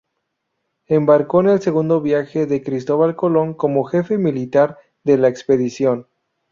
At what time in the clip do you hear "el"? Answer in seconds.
1.49-1.61